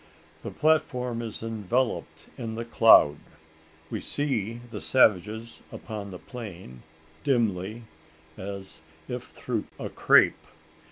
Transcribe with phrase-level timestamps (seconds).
[0.41, 3.17] The platform is enveloped in the cloud!
[3.91, 6.81] We see the savages upon the plain
[7.23, 7.83] dimly,
[8.35, 10.41] as if through a crape.